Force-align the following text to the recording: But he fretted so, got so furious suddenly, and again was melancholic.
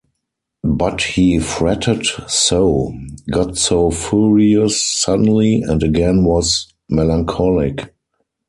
But 0.63 1.03
he 1.03 1.37
fretted 1.37 2.07
so, 2.27 2.91
got 3.29 3.55
so 3.55 3.91
furious 3.91 4.83
suddenly, 4.83 5.61
and 5.61 5.83
again 5.83 6.23
was 6.23 6.73
melancholic. 6.89 7.93